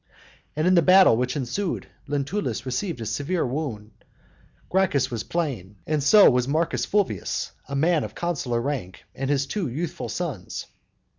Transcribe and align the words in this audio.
and 0.55 0.65
in 0.65 0.73
the 0.73 0.81
battle 0.81 1.15
which 1.15 1.35
ensued, 1.35 1.85
Lentulus 2.07 2.65
received 2.65 3.01
a 3.01 3.05
severe 3.05 3.45
wound, 3.45 3.91
Gracchus 4.67 5.11
was 5.11 5.21
plain, 5.23 5.75
and 5.85 6.01
so 6.01 6.27
was 6.31 6.47
Marcus 6.47 6.85
Fulvius, 6.87 7.51
a 7.69 7.75
man 7.75 8.03
of 8.03 8.15
consular 8.15 8.59
rank, 8.59 9.03
and 9.13 9.29
his 9.29 9.45
two 9.45 9.67
youthful 9.67 10.09
sons. 10.09 10.65